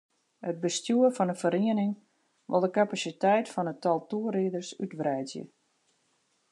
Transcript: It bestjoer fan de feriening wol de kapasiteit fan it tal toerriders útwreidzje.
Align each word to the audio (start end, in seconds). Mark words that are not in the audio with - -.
It 0.51 0.61
bestjoer 0.61 1.11
fan 1.17 1.29
de 1.31 1.35
feriening 1.41 1.93
wol 2.49 2.63
de 2.63 2.71
kapasiteit 2.79 3.45
fan 3.53 3.71
it 3.73 3.79
tal 3.83 3.99
toerriders 4.09 4.69
útwreidzje. 4.83 5.43